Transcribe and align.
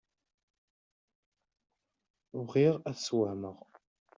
Bɣiɣ 2.45 2.75
ad 2.89 2.95
t-sswehmeɣ. 2.95 3.57